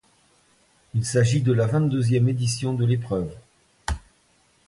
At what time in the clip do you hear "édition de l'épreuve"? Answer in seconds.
2.27-3.31